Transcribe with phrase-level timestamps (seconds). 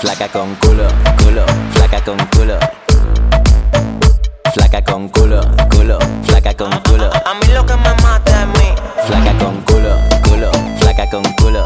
[0.00, 0.84] Flaca con culo,
[1.22, 2.58] culo, flaca con culo.
[4.54, 7.10] Flaca con culo, culo, flaca con culo.
[7.12, 8.74] A, a, a mí lo que me mata es mí.
[9.06, 10.50] Flaca con culo, culo,
[10.80, 11.64] flaca con culo.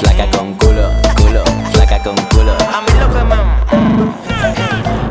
[0.00, 2.52] Flaca con culo, culo, flaca con culo.
[2.52, 3.34] A mí lo que me.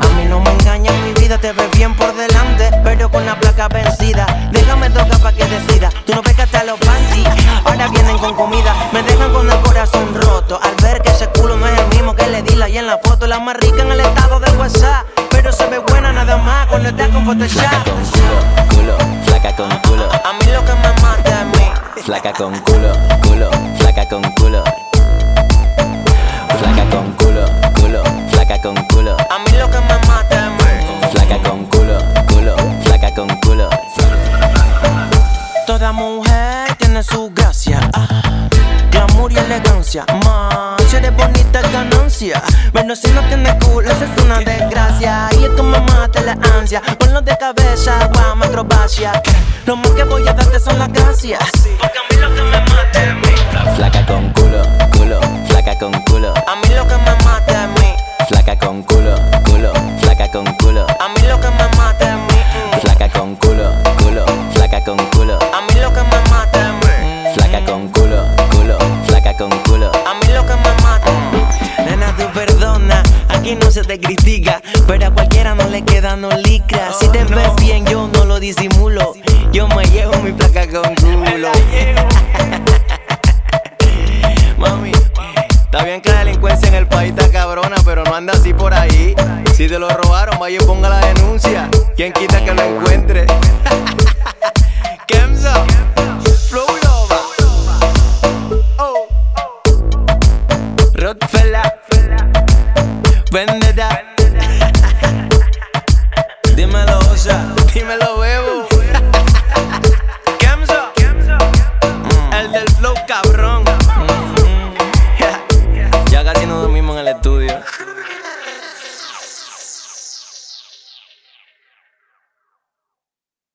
[0.06, 2.16] A mí no me engaña mi vida, te ve bien por
[17.28, 17.60] Photoshop.
[17.60, 18.38] Flaca con culo,
[18.70, 20.10] culo, flaca con culo.
[20.14, 22.02] A mí lo que me mata es mí.
[22.04, 23.50] Flaca con culo, culo,
[23.80, 24.64] flaca con culo.
[26.58, 27.46] Flaca con culo,
[27.76, 29.18] culo, flaca con culo.
[29.30, 31.10] A mí lo que me mata es mí.
[31.12, 31.98] Flaca con culo,
[32.30, 33.70] culo, flaca con culo.
[35.66, 37.82] Toda mujer tiene su gracia.
[37.94, 38.48] ah.
[38.90, 40.06] Glamour y elegancia.
[40.24, 42.42] Más, si eres bonita es ganancia.
[42.74, 45.30] Pero si no tienes culo, eso es una desgracia.
[45.34, 46.82] Y tu mamá te la ansia.
[46.98, 49.22] Ponlo de cabeza, guau, acrobacia.
[49.66, 51.44] Lo más que voy a darte son las gracias.
[51.80, 52.00] Porque
[73.48, 74.62] aquí no se te critica.
[74.88, 76.92] Pero a cualquiera no le queda no licra.
[77.00, 79.14] Si te ves bien, yo no lo disimulo.
[79.52, 81.50] Yo me llevo mi placa con culo.
[84.58, 88.54] Mami, está bien que la delincuencia en el país está cabrona, pero no anda así
[88.54, 89.16] por ahí.
[89.54, 91.70] Si te lo robaron, vaya y ponga la denuncia.
[91.96, 93.28] ¿Quién quita que lo encuentre?
[95.08, 95.64] Kemza,
[96.50, 97.18] Flow Lover.
[98.80, 99.08] Oh.
[103.30, 104.07] When the die.